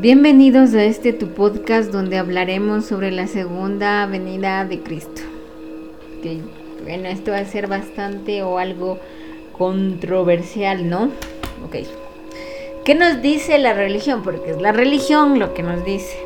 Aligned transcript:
Bienvenidos 0.00 0.72
a 0.72 0.82
este 0.82 1.12
tu 1.12 1.28
podcast 1.28 1.92
donde 1.92 2.16
hablaremos 2.16 2.86
sobre 2.86 3.10
la 3.10 3.26
segunda 3.26 4.06
venida 4.06 4.64
de 4.64 4.80
Cristo. 4.80 5.20
bueno, 6.82 7.06
esto 7.08 7.32
va 7.32 7.36
a 7.36 7.44
ser 7.44 7.66
bastante 7.66 8.42
o 8.42 8.56
algo 8.56 8.98
controversial, 9.52 10.88
¿no? 10.88 11.10
Ok. 11.66 11.86
¿Qué 12.82 12.94
nos 12.94 13.20
dice 13.20 13.58
la 13.58 13.74
religión? 13.74 14.22
Porque 14.22 14.52
es 14.52 14.62
la 14.62 14.72
religión 14.72 15.38
lo 15.38 15.52
que 15.52 15.62
nos 15.62 15.84
dice 15.84 16.16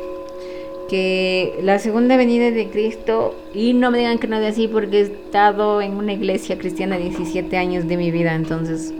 que 0.87 1.59
la 1.61 1.77
segunda 1.79 2.15
venida 2.15 2.51
de 2.51 2.69
Cristo, 2.69 3.35
y 3.53 3.73
no 3.73 3.91
me 3.91 3.97
digan 3.97 4.19
que 4.19 4.27
no 4.27 4.39
de 4.39 4.47
así 4.47 4.69
porque 4.69 4.99
he 4.99 5.01
estado 5.01 5.81
en 5.81 5.97
una 5.97 6.13
iglesia 6.13 6.57
cristiana 6.57 6.95
17 6.95 7.57
años 7.57 7.89
de 7.89 7.97
mi 7.97 8.09
vida, 8.09 8.35
entonces 8.35 8.93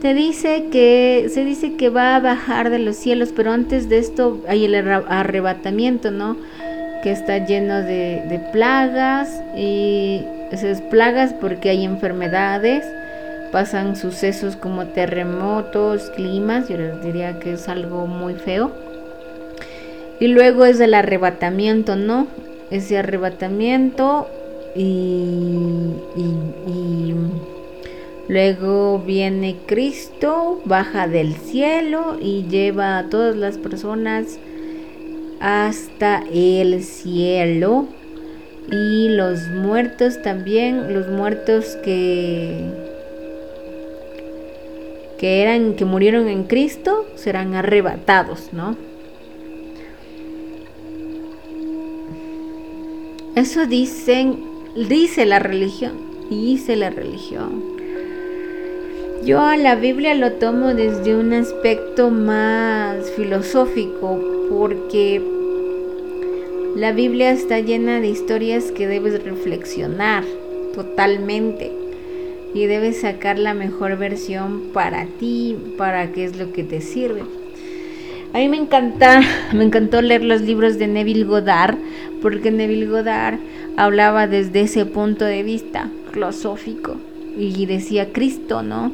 te 0.00 0.14
dice 0.14 0.66
que 0.70 1.28
se 1.30 1.44
dice 1.44 1.74
que 1.76 1.90
va 1.90 2.16
a 2.16 2.20
bajar 2.20 2.70
de 2.70 2.78
los 2.78 2.96
cielos, 2.96 3.32
pero 3.34 3.52
antes 3.52 3.88
de 3.88 3.98
esto 3.98 4.40
hay 4.48 4.64
el 4.64 4.74
arrebatamiento, 4.74 6.10
¿no? 6.10 6.36
Que 7.02 7.10
está 7.10 7.38
lleno 7.44 7.82
de, 7.82 8.40
plagas 8.52 9.42
y 9.56 10.22
esas 10.50 10.80
plagas 10.82 11.32
porque 11.32 11.70
hay 11.70 11.84
enfermedades, 11.84 12.84
pasan 13.52 13.96
sucesos 13.96 14.56
como 14.56 14.86
terremotos, 14.86 16.10
climas, 16.10 16.68
yo 16.68 16.76
les 16.76 17.02
diría 17.02 17.38
que 17.38 17.54
es 17.54 17.68
algo 17.68 18.06
muy 18.06 18.34
feo. 18.34 18.72
Y 20.18 20.28
luego 20.28 20.64
es 20.64 20.80
el 20.80 20.94
arrebatamiento, 20.94 21.96
¿no? 21.96 22.26
Ese 22.70 22.98
arrebatamiento 22.98 24.28
y, 24.74 25.94
Luego 28.28 28.98
viene 28.98 29.56
Cristo, 29.66 30.60
baja 30.64 31.06
del 31.06 31.34
cielo 31.34 32.16
y 32.20 32.44
lleva 32.48 32.98
a 32.98 33.08
todas 33.08 33.36
las 33.36 33.56
personas 33.58 34.38
hasta 35.40 36.24
el 36.32 36.82
cielo. 36.82 37.86
Y 38.70 39.10
los 39.10 39.48
muertos 39.48 40.20
también, 40.22 40.92
los 40.92 41.08
muertos 41.08 41.76
que 41.84 42.64
que 45.18 45.40
eran 45.42 45.74
que 45.74 45.84
murieron 45.84 46.28
en 46.28 46.44
Cristo 46.44 47.06
serán 47.14 47.54
arrebatados, 47.54 48.52
¿no? 48.52 48.76
Eso 53.34 53.66
dicen, 53.66 54.42
dice 54.74 55.26
la 55.26 55.38
religión, 55.38 55.94
dice 56.30 56.76
la 56.76 56.90
religión. 56.90 57.75
Yo 59.24 59.40
a 59.40 59.56
la 59.56 59.74
Biblia 59.74 60.14
lo 60.14 60.32
tomo 60.32 60.74
desde 60.74 61.16
un 61.16 61.32
aspecto 61.32 62.10
más 62.10 63.10
filosófico 63.12 64.20
porque 64.50 65.20
la 66.76 66.92
Biblia 66.92 67.30
está 67.30 67.58
llena 67.60 68.00
de 68.00 68.08
historias 68.08 68.70
que 68.70 68.86
debes 68.86 69.24
reflexionar 69.24 70.22
totalmente 70.74 71.72
y 72.54 72.66
debes 72.66 73.00
sacar 73.00 73.38
la 73.38 73.54
mejor 73.54 73.96
versión 73.96 74.70
para 74.72 75.06
ti, 75.18 75.56
para 75.76 76.12
qué 76.12 76.24
es 76.24 76.36
lo 76.36 76.52
que 76.52 76.62
te 76.62 76.80
sirve. 76.80 77.22
A 78.32 78.38
mí 78.38 78.48
me 78.48 78.58
encanta, 78.58 79.22
me 79.54 79.64
encantó 79.64 80.02
leer 80.02 80.22
los 80.22 80.42
libros 80.42 80.78
de 80.78 80.86
Neville 80.86 81.24
Goddard 81.24 81.78
porque 82.22 82.50
Neville 82.50 82.86
Goddard 82.86 83.38
hablaba 83.76 84.26
desde 84.26 84.60
ese 84.60 84.84
punto 84.84 85.24
de 85.24 85.42
vista 85.42 85.90
filosófico 86.12 86.96
y 87.36 87.66
decía 87.66 88.12
Cristo, 88.12 88.62
¿no? 88.62 88.92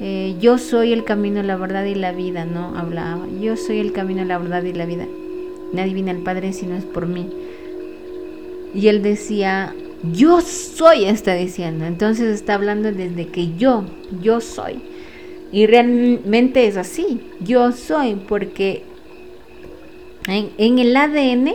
Eh, 0.00 0.36
yo 0.40 0.58
soy 0.58 0.92
el 0.92 1.04
camino, 1.04 1.42
la 1.42 1.56
verdad 1.56 1.84
y 1.84 1.94
la 1.94 2.12
vida, 2.12 2.44
¿no? 2.44 2.76
Hablaba, 2.78 3.26
yo 3.40 3.56
soy 3.56 3.80
el 3.80 3.92
camino, 3.92 4.24
la 4.24 4.38
verdad 4.38 4.62
y 4.62 4.72
la 4.72 4.86
vida. 4.86 5.06
Nadie 5.72 5.94
viene 5.94 6.12
al 6.12 6.18
Padre 6.18 6.52
si 6.52 6.66
no 6.66 6.76
es 6.76 6.84
por 6.84 7.06
mí. 7.06 7.28
Y 8.74 8.88
él 8.88 9.02
decía, 9.02 9.74
yo 10.12 10.40
soy, 10.40 11.04
está 11.04 11.34
diciendo. 11.34 11.84
Entonces 11.84 12.34
está 12.34 12.54
hablando 12.54 12.92
desde 12.92 13.26
que 13.26 13.56
yo, 13.56 13.84
yo 14.22 14.40
soy. 14.40 14.80
Y 15.50 15.66
realmente 15.66 16.66
es 16.66 16.76
así, 16.76 17.20
yo 17.40 17.72
soy, 17.72 18.14
porque 18.28 18.84
en, 20.28 20.50
en 20.58 20.78
el 20.78 20.96
ADN 20.96 21.54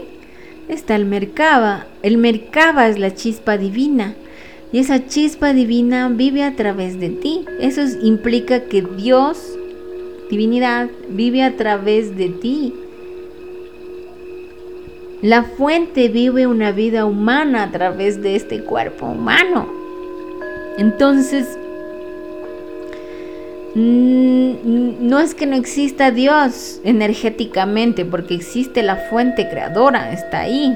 está 0.68 0.96
el 0.96 1.06
Merkaba. 1.06 1.88
El 2.02 2.18
Merkaba 2.18 2.90
es 2.90 3.00
la 3.00 3.14
chispa 3.14 3.58
divina 3.58 4.16
y 4.74 4.80
esa 4.80 5.06
chispa 5.06 5.54
divina 5.54 6.10
vive 6.10 6.44
a 6.44 6.56
través 6.56 7.00
de 7.00 7.10
ti. 7.10 7.46
Eso 7.60 7.82
implica 8.02 8.62
que 8.62 8.82
Dios, 8.82 9.56
divinidad, 10.32 10.90
vive 11.10 11.44
a 11.44 11.56
través 11.56 12.18
de 12.18 12.30
ti. 12.30 12.74
La 15.22 15.44
fuente 15.44 16.10
vive 16.10 16.48
una 16.48 16.72
vida 16.72 17.06
humana 17.06 17.64
a 17.64 17.72
través 17.72 18.24
de 18.24 18.36
este 18.36 18.64
cuerpo 18.64 19.06
humano. 19.06 19.68
Entonces, 20.80 21.56
no 23.76 25.20
es 25.20 25.36
que 25.36 25.46
no 25.46 25.56
exista 25.56 26.10
Dios 26.10 26.82
energéticamente, 26.84 28.06
porque 28.06 28.34
existe 28.34 28.82
la 28.82 28.96
fuente 28.96 29.48
creadora, 29.50 30.12
está 30.12 30.40
ahí 30.40 30.76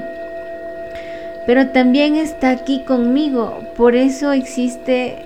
pero 1.48 1.68
también 1.68 2.14
está 2.14 2.50
aquí 2.50 2.82
conmigo. 2.84 3.60
Por 3.74 3.94
eso 3.96 4.32
existe, 4.32 5.16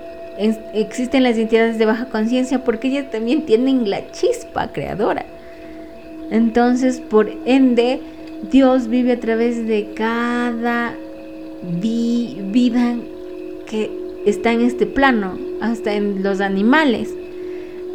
existen 0.73 1.23
las 1.23 1.37
entidades 1.37 1.77
de 1.77 1.85
baja 1.85 2.05
conciencia, 2.05 2.63
porque 2.63 2.87
ellas 2.87 3.11
también 3.11 3.45
tienen 3.45 3.89
la 3.89 4.09
chispa 4.11 4.71
creadora. 4.71 5.25
Entonces, 6.31 7.01
por 7.01 7.29
ende, 7.43 7.99
Dios 8.49 8.87
vive 8.87 9.11
a 9.11 9.19
través 9.19 9.67
de 9.67 9.89
cada 9.95 10.95
vida 11.81 12.95
que 13.69 13.91
está 14.25 14.53
en 14.53 14.61
este 14.61 14.85
plano, 14.85 15.37
hasta 15.59 15.93
en 15.93 16.23
los 16.23 16.39
animales. 16.39 17.13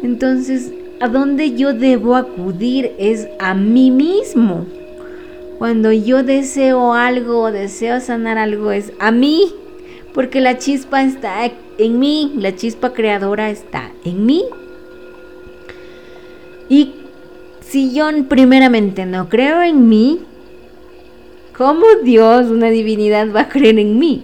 Entonces, 0.03 0.71
a 0.99 1.07
dónde 1.07 1.55
yo 1.55 1.73
debo 1.73 2.15
acudir 2.15 2.91
es 2.99 3.27
a 3.39 3.55
mí 3.55 3.89
mismo. 3.89 4.67
Cuando 5.59 5.91
yo 5.91 6.23
deseo 6.23 6.93
algo 6.93 7.51
deseo 7.51 7.99
sanar 7.99 8.37
algo 8.37 8.71
es 8.71 8.93
a 8.97 9.11
mí, 9.11 9.53
porque 10.13 10.39
la 10.39 10.57
chispa 10.57 11.03
está 11.03 11.51
en 11.77 11.99
mí, 11.99 12.31
la 12.37 12.55
chispa 12.55 12.93
creadora 12.93 13.49
está 13.49 13.91
en 14.05 14.25
mí. 14.25 14.45
Y 16.69 16.93
si 17.59 17.93
yo 17.93 18.07
primeramente 18.29 19.05
no 19.05 19.27
creo 19.27 19.61
en 19.61 19.89
mí, 19.89 20.21
¿cómo 21.57 21.85
Dios, 22.03 22.49
una 22.49 22.69
divinidad, 22.69 23.27
va 23.35 23.41
a 23.41 23.49
creer 23.49 23.79
en 23.79 23.99
mí? 23.99 24.23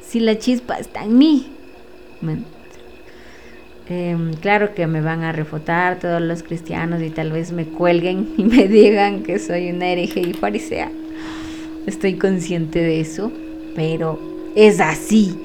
Si 0.00 0.20
la 0.20 0.38
chispa 0.38 0.78
está 0.78 1.04
en 1.04 1.18
mí. 1.18 1.46
Em, 3.88 4.34
claro 4.34 4.74
que 4.74 4.86
me 4.86 5.00
van 5.00 5.24
a 5.24 5.32
refutar 5.32 5.98
todos 5.98 6.22
los 6.22 6.44
cristianos 6.44 7.02
y 7.02 7.10
tal 7.10 7.32
vez 7.32 7.52
me 7.52 7.66
cuelguen 7.66 8.34
y 8.36 8.44
me 8.44 8.68
digan 8.68 9.22
que 9.22 9.38
soy 9.38 9.70
una 9.70 9.88
hereje 9.88 10.20
y 10.20 10.32
farisea. 10.32 10.90
Estoy 11.86 12.14
consciente 12.14 12.78
de 12.78 13.00
eso, 13.00 13.32
pero 13.74 14.20
es 14.54 14.80
así. 14.80 15.36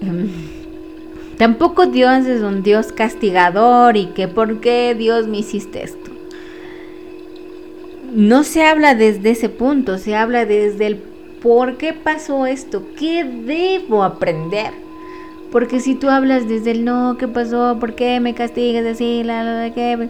Em, 0.00 0.28
tampoco 1.36 1.86
Dios 1.86 2.26
es 2.26 2.42
un 2.42 2.62
Dios 2.62 2.92
castigador 2.92 3.96
y 3.96 4.06
que 4.06 4.28
por 4.28 4.60
qué 4.60 4.94
Dios 4.94 5.26
me 5.26 5.38
hiciste 5.38 5.82
esto. 5.82 6.10
No 8.14 8.44
se 8.44 8.64
habla 8.64 8.94
desde 8.94 9.30
ese 9.30 9.48
punto, 9.48 9.98
se 9.98 10.14
habla 10.14 10.44
desde 10.44 10.86
el 10.86 10.96
por 11.42 11.76
qué 11.76 11.92
pasó 11.92 12.46
esto, 12.46 12.84
qué 12.96 13.24
debo 13.24 14.04
aprender. 14.04 14.89
Porque 15.50 15.80
si 15.80 15.94
tú 15.94 16.08
hablas 16.08 16.48
desde 16.48 16.70
el 16.70 16.84
no, 16.84 17.16
¿qué 17.18 17.26
pasó? 17.26 17.76
¿Por 17.80 17.94
qué 17.94 18.20
me 18.20 18.34
castigas 18.34 18.86
así? 18.86 19.22
La, 19.24 19.42
la, 19.42 19.74
¿qué? 19.74 20.08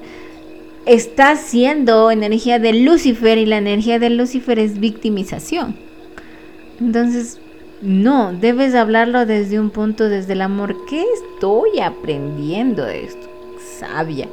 Estás 0.87 1.41
siendo 1.41 2.11
energía 2.11 2.59
de 2.59 2.73
Lucifer 2.73 3.39
y 3.39 3.47
la 3.47 3.59
energía 3.59 3.99
de 3.99 4.11
Lucifer 4.11 4.59
es 4.59 4.79
victimización. 4.79 5.77
Entonces, 6.81 7.41
no, 7.83 8.33
debes 8.33 8.75
hablarlo 8.75 9.25
desde 9.25 9.59
un 9.59 9.71
punto, 9.71 10.09
desde 10.09 10.35
el 10.35 10.43
amor. 10.43 10.77
¿Qué 10.89 11.03
estoy 11.03 11.81
aprendiendo 11.81 12.85
de 12.85 13.05
esto? 13.05 13.29
Sabia. 13.79 14.29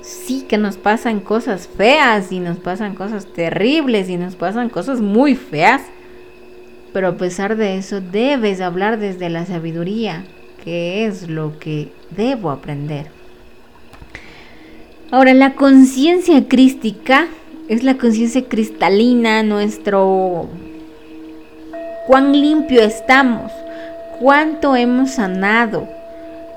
Sí 0.00 0.46
que 0.48 0.56
nos 0.56 0.76
pasan 0.76 1.20
cosas 1.20 1.68
feas 1.68 2.32
y 2.32 2.40
nos 2.40 2.58
pasan 2.58 2.94
cosas 2.94 3.26
terribles 3.26 4.08
y 4.08 4.16
nos 4.16 4.36
pasan 4.36 4.70
cosas 4.70 5.00
muy 5.02 5.34
feas. 5.34 5.82
Pero 6.94 7.08
a 7.08 7.16
pesar 7.16 7.56
de 7.56 7.76
eso, 7.76 8.00
debes 8.00 8.62
hablar 8.62 8.98
desde 8.98 9.28
la 9.28 9.44
sabiduría, 9.44 10.24
qué 10.66 11.06
es 11.06 11.28
lo 11.28 11.60
que 11.60 11.92
debo 12.10 12.50
aprender. 12.50 13.06
Ahora, 15.12 15.32
la 15.32 15.54
conciencia 15.54 16.48
crística 16.48 17.28
es 17.68 17.84
la 17.84 17.96
conciencia 17.96 18.42
cristalina, 18.48 19.44
nuestro 19.44 20.48
cuán 22.08 22.32
limpio 22.32 22.82
estamos, 22.82 23.52
cuánto 24.18 24.74
hemos 24.74 25.12
sanado, 25.12 25.88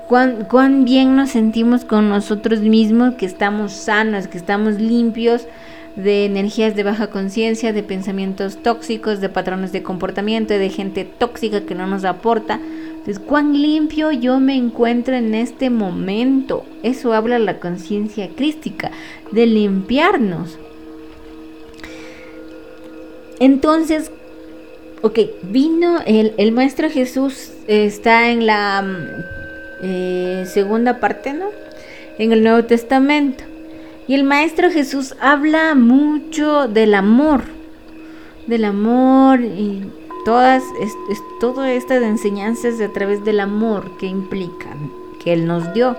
cuán, 0.08 0.44
cuán 0.50 0.84
bien 0.84 1.14
nos 1.14 1.30
sentimos 1.30 1.84
con 1.84 2.08
nosotros 2.08 2.62
mismos, 2.62 3.14
que 3.14 3.26
estamos 3.26 3.70
sanos, 3.70 4.26
que 4.26 4.38
estamos 4.38 4.80
limpios 4.80 5.46
de 5.94 6.24
energías 6.24 6.74
de 6.74 6.82
baja 6.82 7.10
conciencia, 7.10 7.72
de 7.72 7.84
pensamientos 7.84 8.60
tóxicos, 8.60 9.20
de 9.20 9.28
patrones 9.28 9.70
de 9.70 9.84
comportamiento, 9.84 10.54
de 10.54 10.68
gente 10.68 11.04
tóxica 11.04 11.60
que 11.60 11.76
no 11.76 11.86
nos 11.86 12.04
aporta. 12.04 12.58
Entonces, 13.00 13.18
cuán 13.18 13.54
limpio 13.62 14.12
yo 14.12 14.40
me 14.40 14.56
encuentro 14.56 15.14
en 15.16 15.34
este 15.34 15.70
momento. 15.70 16.66
Eso 16.82 17.14
habla 17.14 17.38
la 17.38 17.58
conciencia 17.58 18.28
crística, 18.36 18.90
de 19.32 19.46
limpiarnos. 19.46 20.58
Entonces, 23.38 24.10
ok, 25.00 25.18
vino 25.44 26.00
el, 26.04 26.34
el 26.36 26.52
Maestro 26.52 26.90
Jesús, 26.90 27.52
está 27.68 28.30
en 28.30 28.44
la 28.44 28.82
mm, 28.82 28.96
eh, 29.82 30.44
segunda 30.46 31.00
parte, 31.00 31.32
¿no? 31.32 31.46
En 32.18 32.32
el 32.32 32.42
Nuevo 32.42 32.64
Testamento. 32.66 33.44
Y 34.08 34.14
el 34.14 34.24
Maestro 34.24 34.70
Jesús 34.70 35.14
habla 35.22 35.74
mucho 35.74 36.68
del 36.68 36.94
amor, 36.94 37.44
del 38.46 38.66
amor 38.66 39.40
y 39.40 39.84
todas, 40.24 40.62
todas 41.38 41.70
estas 41.70 42.02
enseñanzas 42.02 42.80
a 42.80 42.88
través 42.88 43.24
del 43.24 43.40
amor 43.40 43.92
que 43.98 44.06
implican, 44.06 44.90
que 45.22 45.32
Él 45.32 45.46
nos 45.46 45.72
dio. 45.72 45.96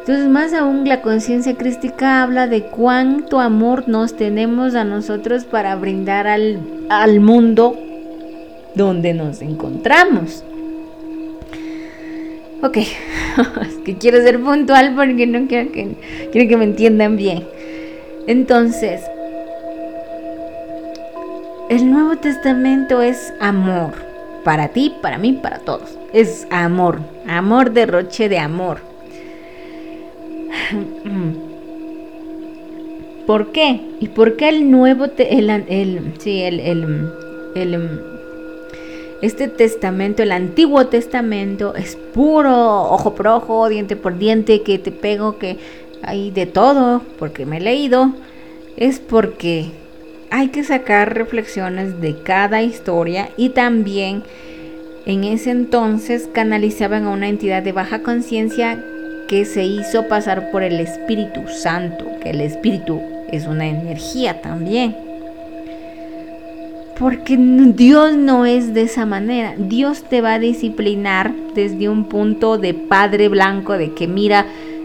Entonces, 0.00 0.28
más 0.28 0.52
aún, 0.52 0.88
la 0.88 1.02
conciencia 1.02 1.56
crística 1.56 2.22
habla 2.22 2.46
de 2.46 2.62
cuánto 2.66 3.40
amor 3.40 3.88
nos 3.88 4.16
tenemos 4.16 4.76
a 4.76 4.84
nosotros 4.84 5.44
para 5.44 5.74
brindar 5.74 6.28
al, 6.28 6.60
al 6.88 7.18
mundo 7.18 7.76
donde 8.76 9.14
nos 9.14 9.42
encontramos. 9.42 10.44
Ok, 12.62 12.76
es 13.62 13.74
que 13.84 13.96
quiero 13.96 14.22
ser 14.22 14.40
puntual 14.40 14.94
porque 14.94 15.26
no 15.26 15.46
quiero 15.48 15.72
que, 15.72 15.96
quiero 16.30 16.48
que 16.48 16.56
me 16.56 16.64
entiendan 16.64 17.16
bien. 17.16 17.44
Entonces, 18.26 19.02
el 21.76 21.90
Nuevo 21.90 22.16
Testamento 22.16 23.02
es 23.02 23.34
amor. 23.38 23.92
Para 24.44 24.68
ti, 24.68 24.94
para 25.02 25.18
mí, 25.18 25.34
para 25.34 25.58
todos. 25.58 25.98
Es 26.14 26.46
amor. 26.50 27.00
Amor 27.28 27.72
derroche 27.72 28.30
de 28.30 28.38
amor. 28.38 28.78
¿Por 33.26 33.52
qué? 33.52 33.82
¿Y 34.00 34.08
por 34.08 34.36
qué 34.36 34.48
el 34.48 34.70
Nuevo 34.70 35.04
el, 35.18 36.14
sí, 36.18 36.40
el, 36.40 36.60
el, 36.60 37.12
el 37.54 38.00
este 39.20 39.48
testamento, 39.48 40.22
el 40.22 40.32
Antiguo 40.32 40.86
Testamento, 40.86 41.74
es 41.74 41.96
puro 42.14 42.84
ojo 42.84 43.14
por 43.14 43.28
ojo, 43.28 43.68
diente 43.68 43.96
por 43.96 44.16
diente, 44.16 44.62
que 44.62 44.78
te 44.78 44.92
pego, 44.92 45.36
que 45.36 45.58
hay 46.02 46.30
de 46.30 46.46
todo, 46.46 47.02
porque 47.18 47.44
me 47.44 47.58
he 47.58 47.60
leído. 47.60 48.14
Es 48.78 48.98
porque 48.98 49.72
hay 50.36 50.48
que 50.48 50.64
sacar 50.64 51.14
reflexiones 51.14 51.98
de 52.02 52.14
cada 52.22 52.60
historia 52.60 53.30
y 53.38 53.50
también 53.50 54.22
en 55.06 55.24
ese 55.24 55.50
entonces 55.50 56.28
canalizaban 56.30 57.04
a 57.04 57.10
una 57.10 57.28
entidad 57.28 57.62
de 57.62 57.72
baja 57.72 58.02
conciencia 58.02 58.84
que 59.28 59.46
se 59.46 59.64
hizo 59.64 60.08
pasar 60.08 60.50
por 60.50 60.62
el 60.62 60.78
Espíritu 60.78 61.48
Santo, 61.48 62.04
que 62.22 62.30
el 62.30 62.42
Espíritu 62.42 63.00
es 63.32 63.46
una 63.46 63.66
energía 63.66 64.42
también. 64.42 64.94
Porque 66.98 67.38
Dios 67.38 68.14
no 68.14 68.44
es 68.44 68.74
de 68.74 68.82
esa 68.82 69.06
manera. 69.06 69.54
Dios 69.56 70.02
te 70.02 70.20
va 70.20 70.34
a 70.34 70.38
disciplinar 70.38 71.32
desde 71.54 71.88
un 71.88 72.04
punto 72.04 72.58
de 72.58 72.74
padre 72.74 73.30
blanco, 73.30 73.72
de 73.78 73.94
que 73.94 74.06
mira, 74.06 74.44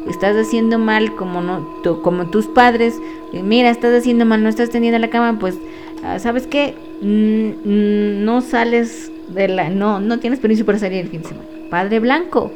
estás 0.10 0.36
haciendo 0.38 0.80
mal 0.80 1.14
como, 1.16 1.42
no, 1.42 1.68
como 2.04 2.30
tus 2.30 2.48
padres, 2.48 2.96
mira, 3.34 3.70
estás 3.70 3.94
haciendo 3.98 4.26
mal, 4.26 4.44
no 4.44 4.50
estás 4.50 4.70
teniendo 4.70 5.00
la 5.00 5.10
cama, 5.10 5.40
pues, 5.40 5.56
ah, 6.04 6.20
¿sabes 6.20 6.48
qué? 6.48 6.76
Mm, 7.02 7.70
mm, 7.70 8.26
no 8.26 8.42
sales 8.42 9.12
de 9.30 9.48
la... 9.48 9.70
No, 9.70 10.00
no 10.00 10.20
tienes 10.20 10.40
permiso 10.40 10.66
para 10.66 10.80
salir 10.80 11.00
el 11.00 11.10
fin 11.10 11.22
de 11.22 11.30
semana. 11.30 11.48
Padre 11.70 12.00
blanco. 12.00 12.52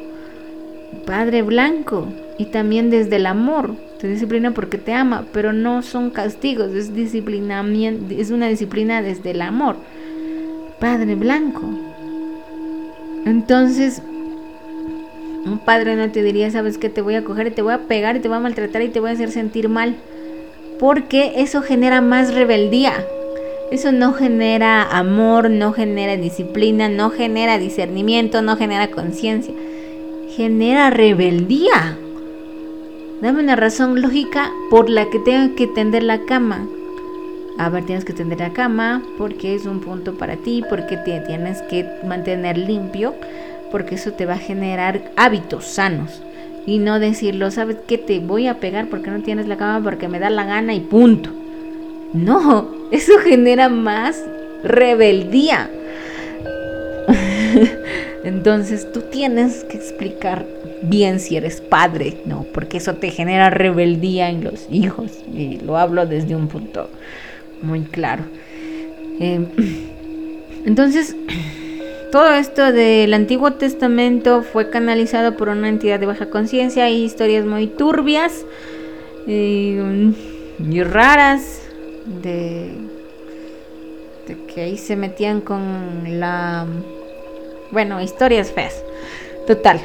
Padre 1.06 1.42
blanco. 1.42 2.06
Y 2.38 2.46
también 2.46 2.90
desde 2.90 3.16
el 3.16 3.26
amor. 3.26 3.74
Te 3.98 4.08
disciplina 4.08 4.52
porque 4.52 4.76
te 4.76 4.92
ama, 4.92 5.24
pero 5.32 5.54
no 5.54 5.80
son 5.82 6.10
castigos, 6.10 6.74
es 6.74 6.94
disciplinamiento, 6.94 8.14
es 8.14 8.30
una 8.30 8.46
disciplina 8.46 9.00
desde 9.00 9.30
el 9.30 9.40
amor. 9.40 9.76
Padre 10.78 11.14
blanco. 11.14 11.62
Entonces, 13.24 14.02
un 15.46 15.58
padre 15.64 15.96
no 15.96 16.10
te 16.12 16.22
diría, 16.22 16.50
sabes 16.50 16.76
que 16.76 16.90
te 16.90 17.00
voy 17.00 17.14
a 17.14 17.24
coger 17.24 17.46
y 17.46 17.50
te 17.52 17.62
voy 17.62 17.72
a 17.72 17.78
pegar 17.78 18.16
y 18.16 18.20
te 18.20 18.28
voy 18.28 18.36
a 18.36 18.40
maltratar 18.40 18.82
y 18.82 18.88
te 18.88 19.00
voy 19.00 19.10
a 19.10 19.12
hacer 19.14 19.30
sentir 19.30 19.70
mal. 19.70 19.96
Porque 20.78 21.34
eso 21.36 21.62
genera 21.62 22.00
más 22.00 22.34
rebeldía. 22.34 22.92
Eso 23.70 23.90
no 23.92 24.12
genera 24.12 24.82
amor, 24.82 25.50
no 25.50 25.72
genera 25.72 26.16
disciplina, 26.16 26.88
no 26.88 27.10
genera 27.10 27.58
discernimiento, 27.58 28.42
no 28.42 28.56
genera 28.56 28.90
conciencia. 28.90 29.54
Genera 30.36 30.90
rebeldía. 30.90 31.98
Dame 33.20 33.42
una 33.42 33.56
razón 33.56 34.02
lógica 34.02 34.52
por 34.70 34.90
la 34.90 35.08
que 35.08 35.18
tenga 35.18 35.54
que 35.56 35.66
tender 35.66 36.02
la 36.02 36.26
cama. 36.26 36.68
A 37.58 37.70
ver, 37.70 37.86
tienes 37.86 38.04
que 38.04 38.12
tender 38.12 38.40
la 38.40 38.52
cama 38.52 39.02
porque 39.16 39.54
es 39.54 39.64
un 39.64 39.80
punto 39.80 40.18
para 40.18 40.36
ti, 40.36 40.62
porque 40.68 40.98
te 40.98 41.20
tienes 41.20 41.62
que 41.62 41.86
mantener 42.06 42.58
limpio, 42.58 43.14
porque 43.72 43.94
eso 43.94 44.12
te 44.12 44.26
va 44.26 44.34
a 44.34 44.38
generar 44.38 45.10
hábitos 45.16 45.64
sanos. 45.64 46.22
Y 46.66 46.78
no 46.78 46.98
decirlo, 46.98 47.50
¿sabes 47.50 47.76
qué? 47.86 47.96
Te 47.96 48.18
voy 48.18 48.48
a 48.48 48.58
pegar 48.58 48.88
porque 48.88 49.10
no 49.10 49.22
tienes 49.22 49.46
la 49.46 49.56
cama, 49.56 49.82
porque 49.84 50.08
me 50.08 50.18
da 50.18 50.30
la 50.30 50.44
gana 50.44 50.74
y 50.74 50.80
punto. 50.80 51.30
No, 52.12 52.68
eso 52.90 53.12
genera 53.18 53.68
más 53.68 54.22
rebeldía. 54.64 55.70
Entonces 58.24 58.90
tú 58.92 59.02
tienes 59.02 59.64
que 59.64 59.76
explicar 59.76 60.46
bien 60.82 61.20
si 61.20 61.36
eres 61.36 61.60
padre, 61.60 62.18
no, 62.26 62.44
porque 62.52 62.78
eso 62.78 62.94
te 62.94 63.10
genera 63.10 63.50
rebeldía 63.50 64.28
en 64.30 64.42
los 64.44 64.66
hijos 64.70 65.12
y 65.32 65.58
lo 65.58 65.76
hablo 65.76 66.06
desde 66.06 66.34
un 66.34 66.48
punto 66.48 66.90
muy 67.62 67.82
claro. 67.82 68.24
Em, 69.20 69.46
entonces, 70.66 71.16
todo 72.10 72.30
esto 72.30 72.72
del 72.72 73.12
Antiguo 73.14 73.52
Testamento 73.52 74.42
fue 74.42 74.70
canalizado 74.70 75.36
por 75.36 75.48
una 75.48 75.68
entidad 75.68 76.00
de 76.00 76.06
baja 76.06 76.30
conciencia, 76.30 76.84
hay 76.84 77.02
historias 77.04 77.44
muy 77.44 77.66
turbias 77.66 78.44
y, 79.26 79.76
y 80.58 80.82
raras 80.82 81.62
de, 82.22 82.70
de 84.26 84.36
que 84.46 84.60
ahí 84.62 84.78
se 84.78 84.96
metían 84.96 85.40
con 85.40 86.20
la... 86.20 86.66
Bueno, 87.70 88.00
historias 88.00 88.52
feas. 88.52 88.82
Total, 89.46 89.80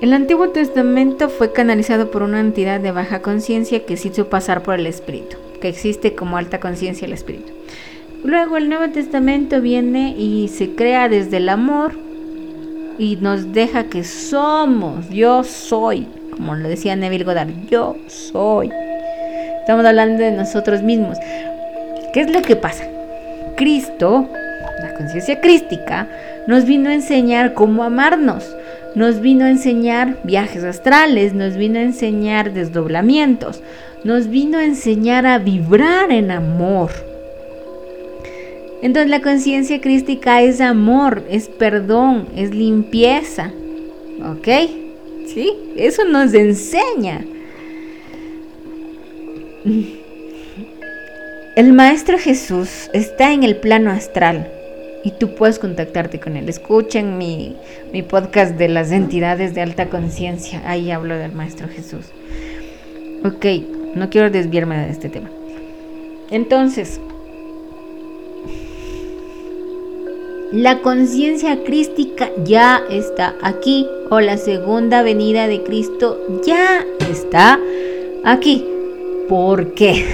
el 0.00 0.12
Antiguo 0.12 0.48
Testamento 0.50 1.28
fue 1.28 1.52
canalizado 1.52 2.10
por 2.10 2.22
una 2.22 2.40
entidad 2.40 2.80
de 2.80 2.90
baja 2.90 3.22
conciencia 3.22 3.84
que 3.84 3.96
se 3.96 4.08
hizo 4.08 4.28
pasar 4.28 4.62
por 4.62 4.74
el 4.74 4.86
Espíritu, 4.86 5.36
que 5.60 5.68
existe 5.68 6.14
como 6.14 6.36
alta 6.36 6.58
conciencia 6.58 7.06
el 7.06 7.12
Espíritu. 7.12 7.52
Luego 8.24 8.56
el 8.56 8.68
Nuevo 8.68 8.92
Testamento 8.92 9.60
viene 9.60 10.14
y 10.16 10.48
se 10.48 10.74
crea 10.74 11.08
desde 11.08 11.38
el 11.38 11.48
amor 11.48 11.92
y 12.98 13.16
nos 13.16 13.52
deja 13.52 13.84
que 13.84 14.04
somos, 14.04 15.08
yo 15.08 15.42
soy, 15.42 16.06
como 16.30 16.54
lo 16.54 16.68
decía 16.68 16.96
Neville 16.96 17.24
Goddard, 17.24 17.48
yo 17.70 17.96
soy. 18.08 18.70
Estamos 19.60 19.84
hablando 19.84 20.22
de 20.22 20.32
nosotros 20.32 20.82
mismos. 20.82 21.16
¿Qué 22.12 22.20
es 22.20 22.30
lo 22.30 22.42
que 22.42 22.56
pasa? 22.56 22.84
Cristo, 23.56 24.28
la 24.82 24.94
conciencia 24.94 25.40
crística, 25.40 26.08
nos 26.46 26.64
vino 26.64 26.90
a 26.90 26.94
enseñar 26.94 27.54
cómo 27.54 27.84
amarnos 27.84 28.44
nos 28.94 29.20
vino 29.20 29.44
a 29.44 29.50
enseñar 29.50 30.16
viajes 30.24 30.64
astrales, 30.64 31.32
nos 31.32 31.56
vino 31.56 31.78
a 31.78 31.82
enseñar 31.82 32.52
desdoblamientos, 32.52 33.62
nos 34.04 34.28
vino 34.28 34.58
a 34.58 34.64
enseñar 34.64 35.26
a 35.26 35.38
vibrar 35.38 36.10
en 36.10 36.30
amor. 36.30 36.90
Entonces 38.82 39.10
la 39.10 39.20
conciencia 39.20 39.80
crística 39.80 40.42
es 40.42 40.60
amor, 40.60 41.24
es 41.30 41.48
perdón, 41.48 42.28
es 42.36 42.54
limpieza. 42.54 43.52
¿Ok? 44.24 44.48
¿Sí? 45.26 45.52
Eso 45.76 46.04
nos 46.04 46.34
enseña. 46.34 47.24
El 51.56 51.72
Maestro 51.72 52.18
Jesús 52.18 52.88
está 52.92 53.32
en 53.32 53.42
el 53.42 53.56
plano 53.56 53.90
astral 53.90 54.50
y 55.04 55.12
tú 55.12 55.34
puedes 55.34 55.58
contactarte 55.58 56.18
con 56.20 56.36
él. 56.36 56.48
Escuchen 56.48 57.18
mi, 57.18 57.56
mi 57.92 58.02
podcast 58.02 58.56
de 58.56 58.68
las 58.68 58.92
entidades 58.92 59.54
de 59.54 59.60
alta 59.60 59.88
conciencia. 59.88 60.62
Ahí 60.64 60.90
hablo 60.90 61.16
del 61.16 61.32
Maestro 61.32 61.68
Jesús. 61.68 62.06
Ok, 63.24 63.44
no 63.94 64.08
quiero 64.08 64.30
desviarme 64.30 64.78
de 64.78 64.90
este 64.90 65.08
tema. 65.08 65.28
La 70.52 70.80
conciencia 70.80 71.62
crística 71.62 72.28
ya 72.44 72.82
está 72.90 73.36
aquí 73.40 73.86
o 74.10 74.18
la 74.18 74.36
segunda 74.36 75.04
venida 75.04 75.46
de 75.46 75.62
Cristo 75.62 76.18
ya 76.44 76.84
está 77.08 77.60
aquí. 78.24 78.64
¿Por 79.28 79.74
qué? 79.74 80.04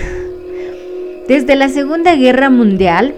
Desde 1.26 1.57
la 1.57 1.71
Segunda 1.71 2.16
Guerra 2.16 2.50
Mundial 2.50 3.14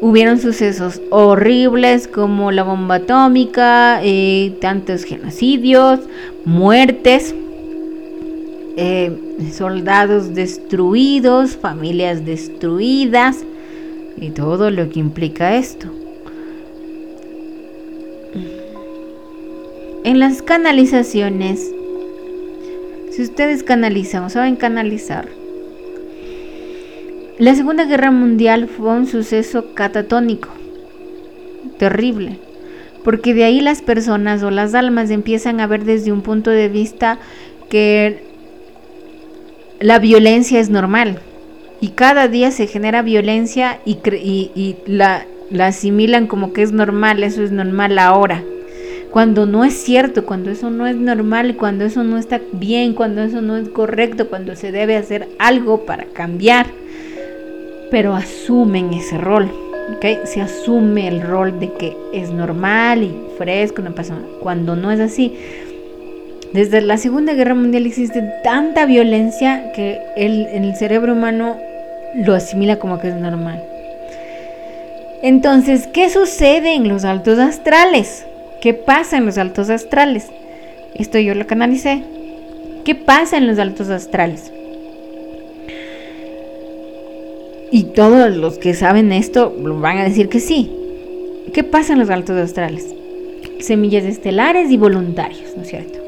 hubieron 0.00 0.38
sucesos 0.38 1.02
horribles 1.10 2.08
como 2.08 2.50
la 2.50 2.62
bomba 2.62 2.94
atómica, 2.94 4.00
eh, 4.02 4.54
tantos 4.58 5.04
genocidios, 5.04 6.00
muertes, 6.46 7.34
eh, 8.78 9.12
soldados 9.52 10.34
destruidos, 10.34 11.58
familias 11.58 12.24
destruidas 12.24 13.44
y 14.18 14.30
todo 14.30 14.70
lo 14.70 14.88
que 14.88 14.98
implica 14.98 15.56
esto. 15.56 15.97
En 20.04 20.20
las 20.20 20.42
canalizaciones, 20.42 21.74
si 23.10 23.22
ustedes 23.22 23.64
canalizan 23.64 24.22
o 24.22 24.30
saben 24.30 24.54
canalizar, 24.54 25.28
la 27.38 27.54
Segunda 27.56 27.84
Guerra 27.84 28.12
Mundial 28.12 28.68
fue 28.68 28.90
un 28.90 29.06
suceso 29.06 29.74
catatónico, 29.74 30.50
terrible, 31.78 32.38
porque 33.02 33.34
de 33.34 33.42
ahí 33.42 33.60
las 33.60 33.82
personas 33.82 34.44
o 34.44 34.52
las 34.52 34.74
almas 34.74 35.10
empiezan 35.10 35.60
a 35.60 35.66
ver 35.66 35.84
desde 35.84 36.12
un 36.12 36.22
punto 36.22 36.50
de 36.50 36.68
vista 36.68 37.18
que 37.68 38.22
la 39.80 39.98
violencia 39.98 40.60
es 40.60 40.70
normal. 40.70 41.18
Y 41.80 41.88
cada 41.88 42.28
día 42.28 42.50
se 42.52 42.66
genera 42.66 43.02
violencia 43.02 43.80
y, 43.84 43.98
y, 44.04 44.76
la, 44.86 45.26
la 45.50 45.66
asimilan 45.66 46.28
como 46.28 46.52
que 46.52 46.62
es 46.62 46.72
normal, 46.72 47.22
eso 47.24 47.42
es 47.42 47.50
normal 47.50 47.98
ahora 47.98 48.44
cuando 49.10 49.46
no 49.46 49.64
es 49.64 49.74
cierto, 49.74 50.26
cuando 50.26 50.50
eso 50.50 50.70
no 50.70 50.86
es 50.86 50.96
normal, 50.96 51.56
cuando 51.56 51.84
eso 51.84 52.04
no 52.04 52.18
está 52.18 52.40
bien, 52.52 52.94
cuando 52.94 53.22
eso 53.22 53.40
no 53.40 53.56
es 53.56 53.68
correcto, 53.68 54.28
cuando 54.28 54.54
se 54.54 54.70
debe 54.70 54.96
hacer 54.96 55.28
algo 55.38 55.86
para 55.86 56.04
cambiar. 56.04 56.66
Pero 57.90 58.14
asumen 58.14 58.92
ese 58.92 59.16
rol, 59.16 59.50
¿ok? 59.96 60.26
Se 60.26 60.42
asume 60.42 61.08
el 61.08 61.22
rol 61.22 61.58
de 61.58 61.72
que 61.72 61.96
es 62.12 62.30
normal 62.30 63.02
y 63.02 63.14
fresco, 63.38 63.80
no 63.80 63.94
pasa 63.94 64.14
nada. 64.14 64.26
Cuando 64.42 64.76
no 64.76 64.90
es 64.90 65.00
así. 65.00 65.34
Desde 66.52 66.80
la 66.82 66.98
Segunda 66.98 67.32
Guerra 67.32 67.54
Mundial 67.54 67.86
existe 67.86 68.22
tanta 68.42 68.84
violencia 68.84 69.72
que 69.72 70.00
el, 70.16 70.46
el 70.46 70.76
cerebro 70.76 71.14
humano 71.14 71.56
lo 72.14 72.34
asimila 72.34 72.78
como 72.78 72.98
que 72.98 73.08
es 73.08 73.14
normal. 73.14 73.62
Entonces, 75.22 75.86
¿qué 75.86 76.10
sucede 76.10 76.74
en 76.74 76.88
los 76.88 77.04
altos 77.04 77.38
astrales? 77.38 78.27
¿Qué 78.60 78.74
pasa 78.74 79.16
en 79.16 79.26
los 79.26 79.38
altos 79.38 79.70
astrales? 79.70 80.26
Esto 80.94 81.18
yo 81.18 81.34
lo 81.34 81.46
canalicé. 81.46 82.02
¿Qué 82.84 82.96
pasa 82.96 83.36
en 83.36 83.46
los 83.46 83.58
altos 83.58 83.88
astrales? 83.88 84.52
Y 87.70 87.84
todos 87.94 88.34
los 88.34 88.58
que 88.58 88.74
saben 88.74 89.12
esto 89.12 89.54
van 89.56 89.98
a 89.98 90.04
decir 90.04 90.28
que 90.28 90.40
sí. 90.40 90.72
¿Qué 91.52 91.62
pasa 91.62 91.92
en 91.92 92.00
los 92.00 92.10
altos 92.10 92.36
astrales? 92.36 92.86
Semillas 93.60 94.04
estelares 94.04 94.70
y 94.70 94.76
voluntarios, 94.76 95.56
¿no 95.56 95.62
es 95.62 95.68
cierto? 95.68 95.98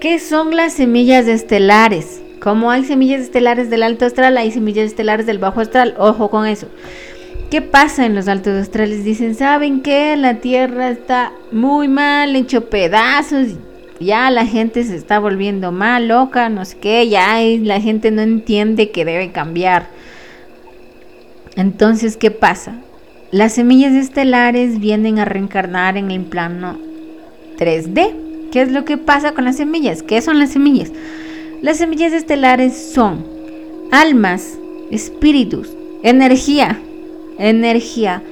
¿Qué 0.00 0.20
son 0.20 0.54
las 0.54 0.74
semillas 0.74 1.26
estelares? 1.26 2.20
Como 2.40 2.70
hay 2.70 2.84
semillas 2.84 3.20
estelares 3.20 3.70
del 3.70 3.82
alto 3.82 4.06
astral, 4.06 4.36
hay 4.36 4.52
semillas 4.52 4.86
estelares 4.86 5.26
del 5.26 5.38
bajo 5.38 5.60
astral. 5.60 5.96
Ojo 5.98 6.30
con 6.30 6.46
eso. 6.46 6.68
¿Qué 7.50 7.62
pasa 7.62 8.04
en 8.04 8.14
los 8.14 8.28
altos 8.28 8.54
astrales? 8.54 9.04
Dicen, 9.04 9.34
¿saben 9.34 9.80
qué? 9.80 10.16
La 10.16 10.34
Tierra 10.40 10.90
está 10.90 11.32
muy 11.50 11.88
mal, 11.88 12.36
hecho 12.36 12.68
pedazos, 12.68 13.54
ya 14.00 14.30
la 14.30 14.46
gente 14.46 14.84
se 14.84 14.96
está 14.96 15.18
volviendo 15.18 15.72
mal, 15.72 16.08
loca, 16.08 16.48
no 16.48 16.64
sé 16.64 16.76
qué, 16.78 17.08
ya 17.08 17.40
la 17.40 17.80
gente 17.80 18.10
no 18.10 18.22
entiende 18.22 18.90
que 18.90 19.04
debe 19.04 19.32
cambiar. 19.32 19.88
Entonces, 21.56 22.16
¿qué 22.16 22.30
pasa? 22.30 22.80
Las 23.30 23.54
semillas 23.54 23.92
estelares 23.92 24.78
vienen 24.78 25.18
a 25.18 25.24
reencarnar 25.24 25.96
en 25.96 26.10
el 26.10 26.22
plano 26.22 26.78
3D. 27.58 28.50
¿Qué 28.52 28.62
es 28.62 28.70
lo 28.70 28.84
que 28.84 28.96
pasa 28.96 29.32
con 29.32 29.44
las 29.44 29.56
semillas? 29.56 30.02
¿Qué 30.02 30.22
son 30.22 30.38
las 30.38 30.50
semillas? 30.50 30.92
Las 31.60 31.78
semillas 31.78 32.12
estelares 32.12 32.92
son 32.94 33.26
almas, 33.90 34.58
espíritus, 34.90 35.70
energía, 36.02 36.80
energía 37.38 38.22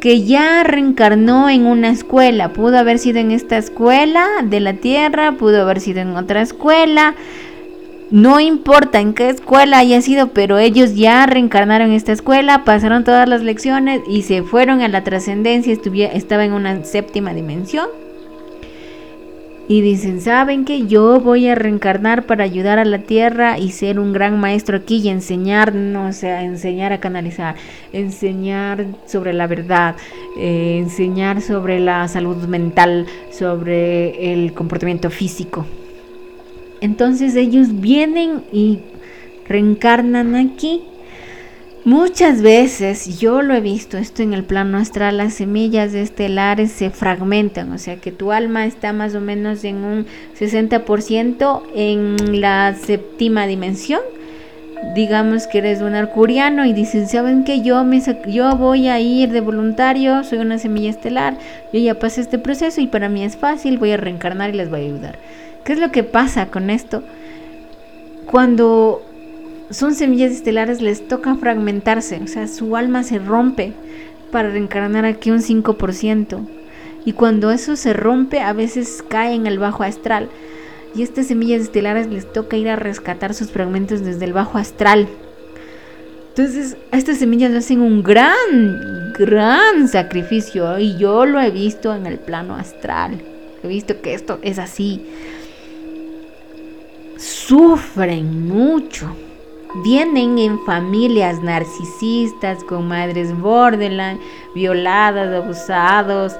que 0.00 0.22
ya 0.22 0.62
reencarnó 0.62 1.48
en 1.48 1.66
una 1.66 1.90
escuela. 1.90 2.52
Pudo 2.52 2.78
haber 2.78 2.98
sido 2.98 3.18
en 3.18 3.30
esta 3.30 3.56
escuela 3.56 4.26
de 4.44 4.60
la 4.60 4.74
Tierra, 4.74 5.32
pudo 5.32 5.62
haber 5.62 5.80
sido 5.80 6.00
en 6.00 6.16
otra 6.16 6.42
escuela. 6.42 7.14
No 8.10 8.38
importa 8.38 9.00
en 9.00 9.14
qué 9.14 9.30
escuela 9.30 9.78
haya 9.78 10.00
sido, 10.00 10.28
pero 10.28 10.58
ellos 10.58 10.94
ya 10.94 11.26
reencarnaron 11.26 11.88
en 11.88 11.94
esta 11.94 12.12
escuela, 12.12 12.62
pasaron 12.62 13.02
todas 13.02 13.28
las 13.28 13.42
lecciones 13.42 14.00
y 14.08 14.22
se 14.22 14.42
fueron 14.42 14.80
a 14.80 14.88
la 14.88 15.02
trascendencia, 15.02 15.76
estaba 16.12 16.44
en 16.44 16.52
una 16.52 16.84
séptima 16.84 17.34
dimensión 17.34 17.86
y 19.68 19.80
dicen, 19.80 20.20
¿saben 20.20 20.64
que 20.64 20.86
yo 20.86 21.20
voy 21.20 21.48
a 21.48 21.54
reencarnar 21.56 22.24
para 22.26 22.44
ayudar 22.44 22.78
a 22.78 22.84
la 22.84 22.98
tierra 22.98 23.58
y 23.58 23.72
ser 23.72 23.98
un 23.98 24.12
gran 24.12 24.38
maestro 24.38 24.76
aquí 24.76 24.98
y 24.98 25.08
enseñarnos, 25.08 26.22
a 26.22 26.42
enseñar 26.42 26.92
a 26.92 27.00
canalizar, 27.00 27.56
enseñar 27.92 28.86
sobre 29.06 29.32
la 29.32 29.46
verdad, 29.46 29.96
eh, 30.38 30.78
enseñar 30.78 31.42
sobre 31.42 31.80
la 31.80 32.06
salud 32.06 32.36
mental, 32.46 33.06
sobre 33.32 34.32
el 34.32 34.52
comportamiento 34.52 35.10
físico? 35.10 35.66
Entonces 36.80 37.34
ellos 37.34 37.80
vienen 37.80 38.44
y 38.52 38.80
reencarnan 39.48 40.36
aquí 40.36 40.82
Muchas 41.86 42.42
veces 42.42 43.20
yo 43.20 43.42
lo 43.42 43.54
he 43.54 43.60
visto 43.60 43.96
esto 43.96 44.20
en 44.20 44.34
el 44.34 44.42
plano 44.42 44.76
astral, 44.76 45.18
las 45.18 45.34
semillas 45.34 45.94
estelares 45.94 46.72
se 46.72 46.90
fragmentan, 46.90 47.70
o 47.70 47.78
sea 47.78 48.00
que 48.00 48.10
tu 48.10 48.32
alma 48.32 48.66
está 48.66 48.92
más 48.92 49.14
o 49.14 49.20
menos 49.20 49.62
en 49.62 49.84
un 49.84 50.06
60% 50.36 51.62
en 51.76 52.40
la 52.40 52.74
séptima 52.74 53.46
dimensión. 53.46 54.00
Digamos 54.96 55.46
que 55.46 55.58
eres 55.58 55.80
un 55.80 55.94
arcuriano 55.94 56.64
y 56.66 56.72
dices, 56.72 57.08
¿saben 57.12 57.44
que 57.44 57.62
yo, 57.62 57.84
me 57.84 58.02
yo 58.26 58.56
voy 58.56 58.88
a 58.88 58.98
ir 58.98 59.30
de 59.30 59.40
voluntario? 59.40 60.24
Soy 60.24 60.38
una 60.38 60.58
semilla 60.58 60.90
estelar, 60.90 61.38
yo 61.72 61.78
ya 61.78 62.00
pasé 62.00 62.20
este 62.20 62.40
proceso 62.40 62.80
y 62.80 62.88
para 62.88 63.08
mí 63.08 63.22
es 63.22 63.36
fácil, 63.36 63.78
voy 63.78 63.92
a 63.92 63.96
reencarnar 63.96 64.50
y 64.50 64.54
les 64.54 64.70
voy 64.70 64.80
a 64.80 64.84
ayudar. 64.86 65.18
¿Qué 65.62 65.74
es 65.74 65.78
lo 65.78 65.92
que 65.92 66.02
pasa 66.02 66.46
con 66.46 66.68
esto? 66.68 67.04
Cuando 68.28 69.02
son 69.70 69.94
semillas 69.94 70.32
estelares, 70.32 70.80
les 70.80 71.06
toca 71.08 71.34
fragmentarse, 71.34 72.20
o 72.22 72.26
sea, 72.26 72.46
su 72.46 72.76
alma 72.76 73.02
se 73.02 73.18
rompe 73.18 73.72
para 74.30 74.50
reencarnar 74.50 75.04
aquí 75.04 75.30
un 75.30 75.40
5%. 75.40 76.46
Y 77.04 77.12
cuando 77.12 77.50
eso 77.50 77.76
se 77.76 77.92
rompe, 77.92 78.40
a 78.40 78.52
veces 78.52 79.04
cae 79.08 79.34
en 79.34 79.46
el 79.46 79.58
bajo 79.58 79.82
astral. 79.82 80.28
Y 80.94 81.02
estas 81.02 81.26
semillas 81.26 81.62
estelares 81.62 82.08
les 82.08 82.32
toca 82.32 82.56
ir 82.56 82.68
a 82.68 82.76
rescatar 82.76 83.34
sus 83.34 83.50
fragmentos 83.50 84.04
desde 84.04 84.24
el 84.24 84.32
bajo 84.32 84.58
astral. 84.58 85.08
Entonces, 86.30 86.76
estas 86.90 87.18
semillas 87.18 87.54
hacen 87.54 87.80
un 87.80 88.02
gran, 88.02 89.12
gran 89.16 89.88
sacrificio. 89.88 90.78
Y 90.78 90.96
yo 90.98 91.26
lo 91.26 91.40
he 91.40 91.50
visto 91.50 91.94
en 91.94 92.06
el 92.06 92.18
plano 92.18 92.56
astral. 92.56 93.22
He 93.62 93.68
visto 93.68 94.00
que 94.00 94.14
esto 94.14 94.38
es 94.42 94.58
así. 94.58 95.06
Sufren 97.16 98.48
mucho 98.48 99.14
vienen 99.82 100.38
en 100.38 100.58
familias 100.60 101.42
narcisistas, 101.42 102.64
con 102.64 102.88
madres 102.88 103.38
borderline, 103.38 104.18
violadas, 104.54 105.32
abusados. 105.32 106.36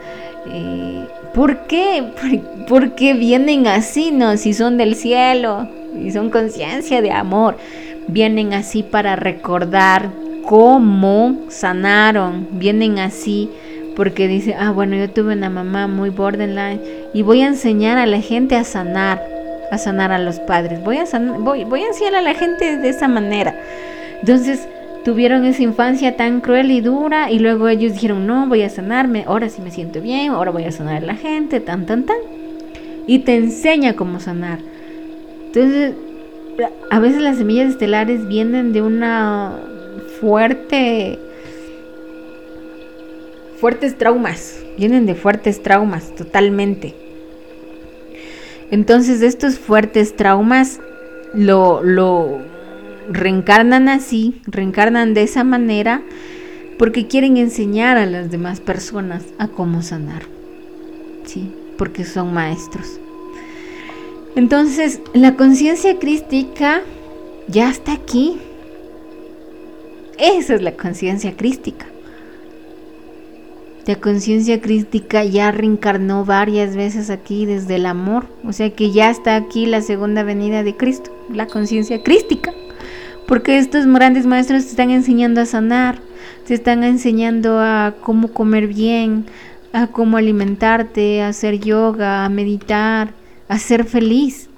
Eh, 0.47 1.07
¿Por 1.35 1.67
qué? 1.67 2.13
¿Por, 2.69 2.95
qué 2.95 3.15
vienen 3.15 3.67
así, 3.67 4.11
no? 4.11 4.37
Si 4.37 4.55
son 4.55 4.77
del 4.77 4.95
cielo 4.95 5.69
y 6.01 6.11
son 6.11 6.31
conciencia 6.31 7.03
de 7.03 7.11
amor. 7.11 7.57
Vienen 8.09 8.55
así 8.55 8.83
para 8.83 9.17
recordar 9.17 10.11
cómo 10.45 11.37
sanaron. 11.49 12.49
Vienen 12.53 12.99
así 12.99 13.51
porque 13.97 14.29
dice, 14.29 14.55
ah, 14.59 14.71
bueno, 14.71 14.95
yo 14.97 15.11
tuve 15.11 15.33
una 15.33 15.51
mamá 15.51 15.89
muy 15.89 16.11
borderline 16.11 16.81
y 17.15 17.23
voy 17.23 17.41
a 17.41 17.47
enseñar 17.47 17.97
a 17.97 18.07
la 18.07 18.21
gente 18.21 18.55
a 18.55 18.63
sanar 18.63 19.36
a 19.71 19.79
sanar 19.79 20.13
a 20.13 20.19
los 20.19 20.41
padres, 20.41 20.83
voy 20.83 20.99
a, 20.99 21.05
voy, 21.39 21.65
voy 21.65 21.83
a 21.83 21.89
enseñar 21.89 22.17
a 22.17 22.23
la 22.23 22.35
gente 22.35 22.77
de 22.79 22.89
esa 22.89 23.09
manera. 23.09 23.59
Entonces 24.21 24.69
tuvieron 25.05 25.45
esa 25.45 25.63
infancia 25.63 26.17
tan 26.17 26.41
cruel 26.41 26.71
y 26.71 26.81
dura 26.81 27.31
y 27.31 27.39
luego 27.39 27.69
ellos 27.69 27.93
dijeron, 27.93 28.27
no, 28.27 28.47
voy 28.49 28.63
a 28.63 28.69
sanarme, 28.69 29.25
ahora 29.27 29.49
sí 29.49 29.63
me 29.63 29.71
siento 29.71 30.01
bien, 30.01 30.33
ahora 30.33 30.51
voy 30.51 30.65
a 30.65 30.73
sanar 30.73 31.03
a 31.03 31.07
la 31.07 31.15
gente, 31.15 31.61
tan, 31.61 31.87
tan, 31.87 32.05
tan. 32.05 32.17
Y 33.07 33.21
te 33.21 33.37
enseña 33.37 33.95
cómo 33.95 34.19
sanar. 34.19 34.59
Entonces, 35.47 35.95
a 36.91 36.99
veces 36.99 37.23
las 37.23 37.37
semillas 37.39 37.71
estelares 37.71 38.27
vienen 38.27 38.73
de 38.73 38.83
una 38.83 39.59
fuerte 40.21 41.19
fuertes 43.61 43.97
traumas, 43.97 44.63
vienen 44.77 45.07
de 45.07 45.15
fuertes 45.15 45.63
traumas, 45.63 46.15
totalmente. 46.15 47.06
Entonces 48.71 49.23
estos 49.23 49.59
fuertes 49.59 50.17
traumas 50.17 50.81
lo, 51.35 51.83
lo 51.83 52.41
reencarnan 53.09 53.89
así, 53.89 54.41
reencarnan 54.47 55.15
de 55.15 55.23
esa 55.23 55.45
manera 55.45 56.03
porque 56.79 57.07
quieren 57.07 57.37
enseñar 57.37 57.97
a 57.97 58.07
las 58.07 58.31
demás 58.31 58.61
personas 58.61 59.25
a 59.39 59.49
cómo 59.49 59.83
sanar. 59.83 60.23
Sí, 61.25 61.53
porque 61.79 62.05
son 62.05 62.33
maestros. 62.35 63.01
Entonces, 64.35 65.01
la 65.15 65.35
conciencia 65.35 65.99
crística 65.99 66.83
ya 67.49 67.71
está 67.71 67.93
aquí. 67.93 68.39
Esa 70.19 70.55
es 70.55 70.63
la 70.63 70.73
conciencia 70.73 71.35
crística. 71.37 71.87
La 73.87 73.95
conciencia 73.95 74.61
crística 74.61 75.23
ya 75.25 75.53
reencarnó 75.53 76.25
varias 76.25 76.75
veces 76.75 77.09
aquí 77.09 77.47
desde 77.47 77.77
el 77.77 77.87
amor. 77.87 78.27
O 78.45 78.53
sea 78.53 78.71
que 78.71 78.91
ya 78.91 79.11
está 79.11 79.37
aquí 79.37 79.65
la 79.65 79.81
segunda 79.81 80.25
venida 80.25 80.65
de 80.65 80.77
Cristo, 80.77 81.13
la 81.33 81.47
conciencia 81.47 82.03
crística. 82.03 82.53
Porque 83.29 83.59
estos 83.59 83.87
grandes 83.87 84.27
maestros 84.27 84.65
te 84.65 84.71
están 84.71 84.91
enseñando 84.91 85.41
a 85.41 85.47
sanar, 85.47 86.01
te 86.47 86.55
están 86.55 86.83
enseñando 86.83 87.61
a 87.61 87.95
cómo 88.01 88.33
comer 88.33 88.67
bien, 88.67 89.27
a 89.73 89.87
cómo 89.87 90.17
alimentarte, 90.17 91.23
a 91.23 91.29
hacer 91.29 91.61
yoga, 91.61 92.25
a 92.25 92.29
meditar, 92.29 93.15
a 93.47 93.59
ser 93.59 93.85
feliz. 93.85 94.49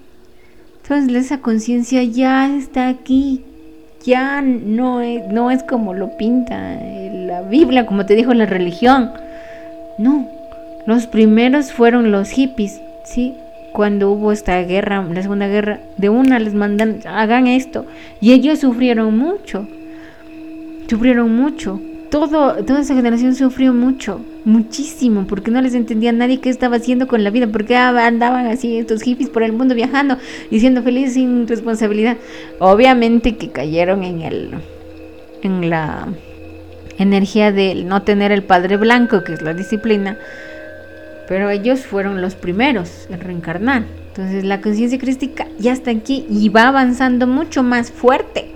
Entonces 0.82 1.26
esa 1.26 1.42
conciencia 1.42 2.02
ya 2.02 2.56
está 2.56 2.88
aquí, 2.88 3.44
ya 4.04 4.42
no 4.42 5.00
es, 5.00 5.26
no 5.28 5.50
es 5.50 5.62
como 5.62 5.94
lo 5.94 6.16
pinta 6.16 6.78
la 7.12 7.42
Biblia, 7.42 7.86
como 7.86 8.06
te 8.06 8.14
dijo 8.14 8.32
la 8.34 8.46
religión. 8.46 9.10
No, 9.98 10.26
los 10.86 11.06
primeros 11.06 11.72
fueron 11.72 12.10
los 12.10 12.30
hippies, 12.30 12.80
¿sí? 13.04 13.36
Cuando 13.72 14.10
hubo 14.10 14.32
esta 14.32 14.62
guerra, 14.62 15.02
la 15.02 15.22
segunda 15.22 15.46
guerra, 15.46 15.80
de 15.96 16.08
una 16.08 16.38
les 16.38 16.54
mandan, 16.54 17.00
hagan 17.06 17.46
esto. 17.46 17.84
Y 18.20 18.32
ellos 18.32 18.60
sufrieron 18.60 19.16
mucho, 19.18 19.68
sufrieron 20.88 21.34
mucho. 21.34 21.80
Todo, 22.10 22.54
toda 22.64 22.80
esa 22.80 22.94
generación 22.94 23.34
sufrió 23.34 23.74
mucho, 23.74 24.22
muchísimo, 24.44 25.26
porque 25.26 25.50
no 25.50 25.60
les 25.60 25.74
entendía 25.74 26.10
nadie 26.10 26.40
qué 26.40 26.48
estaba 26.48 26.76
haciendo 26.76 27.06
con 27.06 27.22
la 27.22 27.28
vida, 27.28 27.48
porque 27.48 27.76
andaban 27.76 28.46
así 28.46 28.78
estos 28.78 29.02
hippies 29.02 29.28
por 29.28 29.42
el 29.42 29.52
mundo 29.52 29.74
viajando 29.74 30.16
y 30.50 30.60
siendo 30.60 30.82
felices 30.82 31.14
sin 31.14 31.46
responsabilidad. 31.46 32.16
Obviamente 32.60 33.36
que 33.36 33.50
cayeron 33.50 34.04
en 34.04 34.22
el, 34.22 34.50
en 35.42 35.68
la 35.68 36.08
energía 36.98 37.52
de 37.52 37.74
no 37.84 38.02
tener 38.02 38.32
el 38.32 38.42
padre 38.42 38.78
blanco, 38.78 39.22
que 39.22 39.34
es 39.34 39.42
la 39.42 39.52
disciplina, 39.52 40.18
pero 41.28 41.50
ellos 41.50 41.80
fueron 41.80 42.22
los 42.22 42.34
primeros 42.34 43.06
en 43.10 43.20
reencarnar. 43.20 43.84
Entonces 44.08 44.44
la 44.44 44.60
conciencia 44.60 44.98
crística 44.98 45.46
ya 45.58 45.72
está 45.72 45.90
aquí 45.90 46.26
y 46.28 46.48
va 46.48 46.68
avanzando 46.68 47.26
mucho 47.26 47.62
más 47.62 47.92
fuerte. 47.92 48.50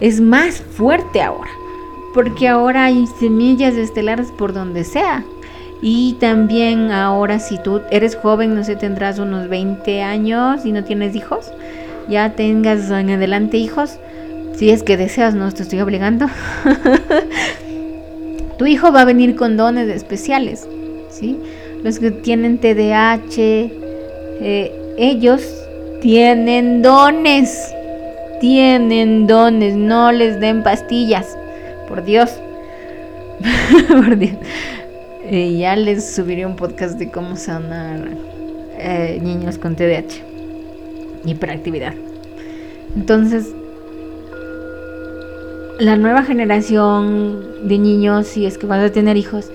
Es 0.00 0.20
más 0.20 0.60
fuerte 0.60 1.20
ahora, 1.20 1.50
porque 2.14 2.48
ahora 2.48 2.86
hay 2.86 3.06
semillas 3.06 3.74
estelares 3.74 4.32
por 4.32 4.52
donde 4.52 4.84
sea. 4.84 5.24
Y 5.80 6.14
también 6.14 6.90
ahora 6.90 7.38
si 7.38 7.58
tú 7.58 7.80
eres 7.90 8.16
joven, 8.16 8.54
no 8.54 8.64
sé, 8.64 8.74
tendrás 8.76 9.18
unos 9.18 9.48
20 9.48 10.02
años 10.02 10.66
y 10.66 10.72
no 10.72 10.82
tienes 10.82 11.14
hijos, 11.14 11.52
ya 12.08 12.34
tengas 12.34 12.90
en 12.90 13.10
adelante 13.10 13.58
hijos, 13.58 13.98
si 14.56 14.70
es 14.70 14.82
que 14.82 14.96
deseas, 14.96 15.34
no 15.34 15.52
te 15.52 15.62
estoy 15.62 15.80
obligando. 15.80 16.26
tu 18.58 18.66
hijo 18.66 18.90
va 18.90 19.02
a 19.02 19.04
venir 19.04 19.36
con 19.36 19.56
dones 19.56 19.88
especiales, 19.88 20.66
¿sí? 21.10 21.38
Los 21.84 22.00
que 22.00 22.10
tienen 22.10 22.58
TDAH, 22.58 23.20
eh, 23.38 24.72
ellos 24.98 25.42
tienen 26.00 26.82
dones, 26.82 27.72
tienen 28.40 29.28
dones, 29.28 29.76
no 29.76 30.10
les 30.10 30.40
den 30.40 30.64
pastillas, 30.64 31.38
por 31.88 32.04
Dios, 32.04 32.30
por 33.88 34.16
Dios. 34.16 34.36
Ya 35.30 35.74
les 35.76 36.14
subiré 36.14 36.46
un 36.46 36.56
podcast 36.56 36.98
de 36.98 37.10
cómo 37.10 37.36
sanar 37.36 38.08
eh, 38.78 39.18
niños 39.22 39.58
con 39.58 39.74
TDAH, 39.74 40.22
hiperactividad. 41.24 41.94
Entonces, 42.94 43.52
la 45.78 45.96
nueva 45.96 46.22
generación 46.24 47.68
de 47.68 47.78
niños, 47.78 48.26
si 48.26 48.46
es 48.46 48.58
que 48.58 48.66
vas 48.66 48.82
a 48.82 48.92
tener 48.92 49.16
hijos, 49.16 49.50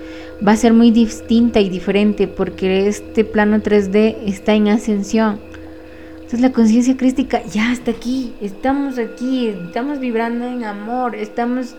va 0.46 0.54
a 0.54 0.58
ser 0.58 0.74
muy 0.74 0.92
distinta 0.92 1.60
y 1.60 1.70
diferente 1.70 2.28
porque 2.28 2.88
este 2.88 3.24
plano 3.24 3.58
3D 3.58 4.18
está 4.26 4.54
en 4.54 4.68
ascensión. 4.70 5.40
Entonces 6.16 6.42
la 6.42 6.52
conciencia 6.52 6.98
crística 6.98 7.44
ya 7.46 7.72
está 7.72 7.92
aquí, 7.92 8.34
estamos 8.42 8.98
aquí, 8.98 9.50
estamos 9.50 10.00
vibrando 10.00 10.46
en 10.48 10.64
amor, 10.64 11.16
estamos 11.16 11.76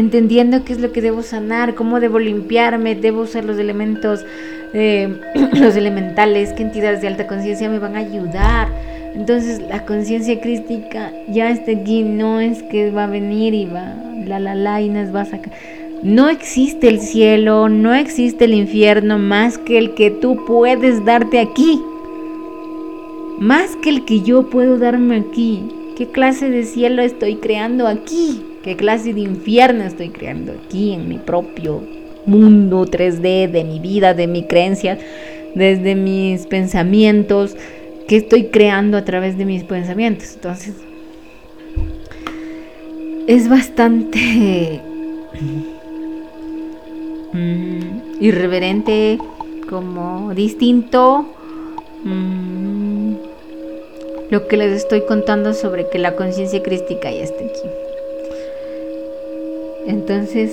entendiendo 0.00 0.64
qué 0.64 0.72
es 0.72 0.80
lo 0.80 0.90
que 0.90 1.00
debo 1.00 1.22
sanar, 1.22 1.74
cómo 1.76 2.00
debo 2.00 2.18
limpiarme, 2.18 2.96
debo 2.96 3.22
usar 3.22 3.44
los 3.44 3.58
elementos, 3.58 4.24
eh, 4.74 5.20
los 5.52 5.76
elementales, 5.76 6.52
qué 6.54 6.62
entidades 6.62 7.00
de 7.00 7.08
alta 7.08 7.28
conciencia 7.28 7.70
me 7.70 7.78
van 7.78 7.96
a 7.96 8.00
ayudar 8.00 8.68
entonces 9.14 9.60
la 9.68 9.84
conciencia 9.86 10.40
crística 10.40 11.12
ya 11.28 11.50
está 11.50 11.72
aquí, 11.72 12.02
no 12.02 12.40
es 12.40 12.62
que 12.64 12.90
va 12.90 13.04
a 13.04 13.08
venir 13.08 13.54
y 13.54 13.66
va, 13.66 13.94
la 14.26 14.38
la 14.38 14.54
la 14.54 14.80
y 14.80 14.88
nos 14.88 15.14
va 15.14 15.22
a 15.22 15.24
sacar. 15.24 15.52
No 16.02 16.28
existe 16.28 16.88
el 16.88 17.00
cielo, 17.00 17.68
no 17.68 17.92
existe 17.92 18.44
el 18.44 18.54
infierno 18.54 19.18
más 19.18 19.58
que 19.58 19.78
el 19.78 19.94
que 19.94 20.10
tú 20.10 20.44
puedes 20.46 21.04
darte 21.04 21.40
aquí. 21.40 21.82
Más 23.38 23.76
que 23.76 23.90
el 23.90 24.04
que 24.04 24.20
yo 24.20 24.48
puedo 24.48 24.78
darme 24.78 25.16
aquí. 25.16 25.68
¿Qué 25.96 26.06
clase 26.06 26.48
de 26.48 26.64
cielo 26.64 27.02
estoy 27.02 27.36
creando 27.36 27.86
aquí? 27.86 28.42
¿Qué 28.62 28.76
clase 28.76 29.14
de 29.14 29.20
infierno 29.20 29.84
estoy 29.84 30.10
creando 30.10 30.52
aquí 30.52 30.92
en 30.92 31.08
mi 31.08 31.18
propio 31.18 31.82
mundo 32.26 32.84
3D, 32.84 33.50
de 33.50 33.64
mi 33.64 33.78
vida, 33.78 34.14
de 34.14 34.26
mi 34.26 34.44
creencia, 34.44 34.98
desde 35.54 35.94
mis 35.94 36.46
pensamientos? 36.46 37.56
que 38.10 38.16
estoy 38.16 38.46
creando 38.46 38.96
a 38.96 39.04
través 39.04 39.38
de 39.38 39.44
mis 39.44 39.62
pensamientos. 39.62 40.34
Entonces, 40.34 40.74
es 43.28 43.48
bastante 43.48 44.80
mm, 47.32 48.20
irreverente, 48.20 49.16
como 49.68 50.34
distinto. 50.34 51.24
Mm, 52.02 53.14
lo 54.30 54.48
que 54.48 54.56
les 54.56 54.72
estoy 54.72 55.02
contando 55.02 55.54
sobre 55.54 55.88
que 55.88 56.00
la 56.00 56.16
conciencia 56.16 56.60
crística 56.64 57.12
ya 57.12 57.22
está 57.22 57.44
aquí. 57.44 57.68
Entonces, 59.90 60.52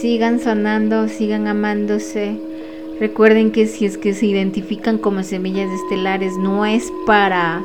sigan 0.00 0.40
sonando, 0.40 1.08
sigan 1.08 1.46
amándose 1.46 2.38
Recuerden 2.98 3.50
que 3.50 3.66
si 3.66 3.84
es 3.84 3.98
que 3.98 4.14
se 4.14 4.24
identifican 4.24 4.96
como 4.96 5.22
semillas 5.22 5.70
estelares, 5.70 6.38
no 6.38 6.64
es 6.64 6.90
para 7.06 7.62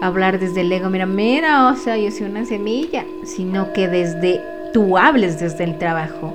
hablar 0.00 0.40
desde 0.40 0.62
el 0.62 0.72
ego, 0.72 0.88
mira, 0.88 1.04
mira, 1.04 1.70
o 1.70 1.76
sea, 1.76 1.98
yo 1.98 2.10
soy 2.10 2.26
una 2.26 2.46
semilla, 2.46 3.04
sino 3.24 3.74
que 3.74 3.86
desde 3.86 4.40
tú 4.72 4.96
hables 4.96 5.38
desde 5.38 5.64
el 5.64 5.76
trabajo. 5.76 6.34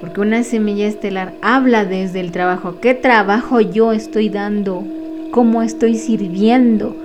Porque 0.00 0.22
una 0.22 0.42
semilla 0.42 0.86
estelar 0.86 1.34
habla 1.42 1.84
desde 1.84 2.20
el 2.20 2.32
trabajo. 2.32 2.80
¿Qué 2.80 2.94
trabajo 2.94 3.60
yo 3.60 3.92
estoy 3.92 4.30
dando? 4.30 4.82
¿Cómo 5.30 5.60
estoy 5.60 5.96
sirviendo? 5.96 6.96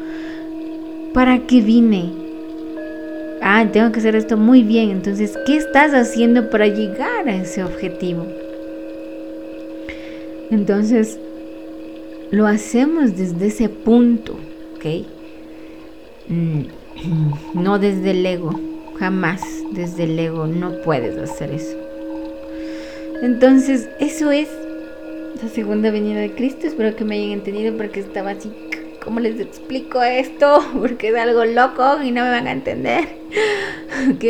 ¿Para 1.13 1.39
qué 1.39 1.59
vine? 1.59 2.24
Ah, 3.47 3.63
tengo 3.71 3.91
que 3.91 3.99
hacer 3.99 4.15
esto 4.15 4.37
muy 4.37 4.63
bien. 4.63 4.89
Entonces, 4.89 5.37
¿qué 5.45 5.57
estás 5.57 5.93
haciendo 5.93 6.49
para 6.49 6.65
llegar 6.65 7.29
a 7.29 7.35
ese 7.35 7.63
objetivo? 7.63 8.25
Entonces, 10.49 11.19
lo 12.31 12.47
hacemos 12.47 13.15
desde 13.15 13.45
ese 13.45 13.69
punto, 13.69 14.35
¿ok? 14.75 14.85
Mm, 16.27 16.61
no 17.53 17.77
desde 17.77 18.11
el 18.11 18.25
ego, 18.25 18.59
jamás 18.97 19.43
desde 19.73 20.05
el 20.05 20.17
ego 20.17 20.47
no 20.47 20.81
puedes 20.81 21.15
hacer 21.15 21.51
eso. 21.51 21.77
Entonces, 23.21 23.89
eso 23.99 24.31
es 24.31 24.49
la 25.39 25.49
segunda 25.49 25.91
venida 25.91 26.19
de 26.19 26.33
Cristo. 26.33 26.65
Espero 26.65 26.95
que 26.95 27.05
me 27.05 27.15
hayan 27.17 27.29
entendido 27.29 27.77
porque 27.77 27.99
estaba 27.99 28.31
así, 28.31 28.51
¿cómo 29.05 29.19
les 29.19 29.39
explico 29.39 30.01
esto? 30.01 30.59
Porque 30.79 31.09
es 31.09 31.15
algo 31.15 31.45
loco 31.45 32.01
y 32.03 32.11
no 32.11 32.23
me 32.23 32.31
van 32.31 32.47
a 32.47 32.51
entender. 32.51 33.07
¿Ok? 34.11 34.23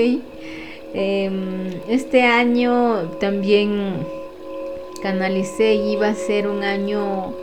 Em, 0.93 1.71
este 1.89 2.21
año 2.21 3.09
también 3.19 4.05
canalicé 5.01 5.75
iba 5.75 6.09
a 6.09 6.15
ser 6.15 6.47
un 6.47 6.63
año 6.63 7.33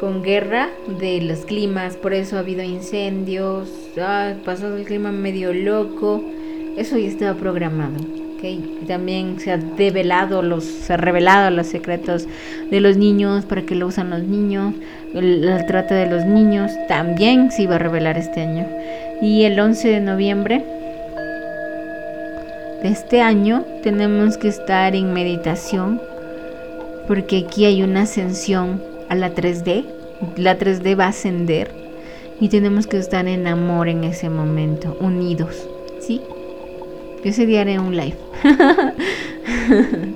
con 0.00 0.22
guerra 0.22 0.68
de 0.98 1.20
los 1.20 1.44
climas, 1.44 1.96
por 1.96 2.12
eso 2.12 2.36
ha 2.36 2.40
habido 2.40 2.62
incendios, 2.64 3.68
ah, 4.00 4.34
pasó 4.44 4.74
el 4.76 4.84
clima 4.84 5.12
medio 5.12 5.52
loco, 5.52 6.24
eso 6.76 6.98
ya 6.98 7.06
estaba 7.06 7.38
programado, 7.38 8.04
También 8.88 9.38
se 9.38 9.52
ha 9.52 9.56
develado 9.56 10.60
se 10.60 10.92
ha 10.92 10.96
revelado 10.96 11.50
los 11.50 11.68
secretos 11.68 12.26
de 12.70 12.80
los 12.80 12.96
niños, 12.96 13.44
para 13.44 13.62
que 13.62 13.76
lo 13.76 13.86
usan 13.86 14.10
los 14.10 14.24
niños, 14.24 14.74
la 15.14 15.64
trata 15.66 15.94
de 15.94 16.06
los 16.06 16.24
niños, 16.24 16.72
también 16.88 17.52
se 17.52 17.62
iba 17.62 17.76
a 17.76 17.78
revelar 17.78 18.18
este 18.18 18.40
año. 18.40 18.66
Y 19.20 19.44
el 19.44 19.60
11 19.60 19.88
de 19.88 20.00
noviembre 20.00 20.64
de 22.82 22.88
este 22.88 23.20
año 23.20 23.64
tenemos 23.84 24.36
que 24.36 24.48
estar 24.48 24.96
en 24.96 25.12
meditación, 25.12 26.00
porque 27.06 27.44
aquí 27.46 27.64
hay 27.64 27.84
una 27.84 28.02
ascensión 28.02 28.82
a 29.08 29.14
la 29.14 29.32
3D, 29.32 29.84
la 30.36 30.58
3D 30.58 30.98
va 30.98 31.04
a 31.04 31.08
ascender 31.08 31.70
y 32.40 32.48
tenemos 32.48 32.88
que 32.88 32.96
estar 32.96 33.28
en 33.28 33.46
amor 33.46 33.88
en 33.88 34.02
ese 34.02 34.28
momento, 34.28 34.96
unidos, 35.00 35.68
¿sí? 36.00 36.20
Yo 37.22 37.30
ese 37.30 37.46
día 37.46 37.60
haré 37.60 37.78
un 37.78 37.96
live. 37.96 38.16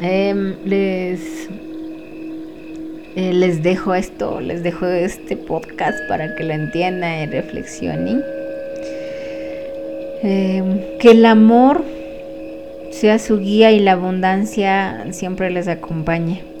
Em, 0.00 0.56
les, 0.66 1.48
eh, 3.16 3.32
les 3.32 3.62
dejo 3.62 3.94
esto, 3.94 4.40
les 4.40 4.62
dejo 4.62 4.86
este 4.86 5.34
podcast 5.36 5.96
para 6.08 6.34
que 6.34 6.44
lo 6.44 6.52
entiendan 6.52 7.22
y 7.22 7.26
reflexionen. 7.26 8.22
Em, 10.22 10.80
que 10.98 11.12
el 11.12 11.24
amor 11.24 11.84
sea 12.90 13.18
su 13.18 13.38
guía 13.38 13.72
y 13.72 13.80
la 13.80 13.92
abundancia 13.92 15.06
siempre 15.12 15.50
les 15.50 15.68
acompañe. 15.68 16.53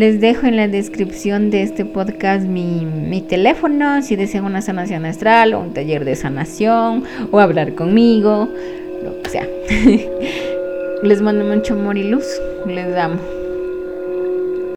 Les 0.00 0.18
dejo 0.18 0.46
en 0.46 0.56
la 0.56 0.66
descripción 0.66 1.50
de 1.50 1.62
este 1.62 1.84
podcast 1.84 2.46
mi, 2.46 3.22
teléfono 3.28 4.00
si 4.00 4.16
desean 4.16 4.46
una 4.46 4.62
sanación 4.62 5.04
astral 5.04 5.52
o 5.52 5.60
un 5.60 5.74
taller 5.74 6.06
de 6.06 6.16
sanación 6.16 7.04
o 7.30 7.38
hablar 7.38 7.74
conmigo, 7.74 8.48
lo 9.04 9.20
que 9.20 9.28
sea. 9.28 9.46
Les 11.02 11.20
mando 11.20 11.44
mucho 11.44 11.74
amor 11.74 11.98
y 11.98 12.04
luz. 12.04 12.24
Les 12.66 12.96
amo. 12.96 13.39